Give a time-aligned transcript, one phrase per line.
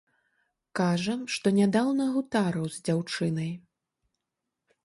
[0.79, 3.51] Кажа, што нядаўна гутарыў з дзяўчынай.